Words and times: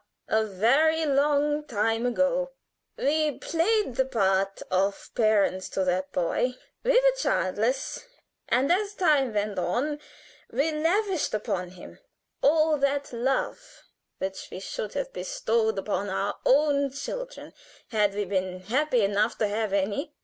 _a 0.35 0.43
very 0.43 1.05
long 1.05 1.63
time 1.63 2.07
ago! 2.07 2.53
We 2.97 3.37
played 3.37 3.97
the 3.97 4.05
part 4.05 4.63
of 4.71 5.11
parents 5.13 5.69
to 5.69 5.83
that 5.83 6.11
boy. 6.11 6.55
We 6.83 6.93
were 6.93 7.17
childless, 7.19 7.99
and 8.49 8.71
as 8.71 8.95
time 8.95 9.31
went 9.31 9.59
on, 9.59 9.99
we 10.51 10.71
lavished 10.71 11.35
upon 11.35 11.69
him 11.77 11.99
all 12.41 12.77
the 12.79 13.07
love 13.11 13.83
which 14.17 14.47
we 14.51 14.59
should 14.59 14.95
have 14.95 15.13
bestowed 15.13 15.77
upon 15.77 16.09
our 16.09 16.35
own 16.47 16.89
children 16.89 17.53
had 17.89 18.15
we 18.15 18.25
been 18.25 18.61
happy 18.61 19.03
enough 19.03 19.37
to 19.37 19.47
have 19.47 19.71
any. 19.71 20.15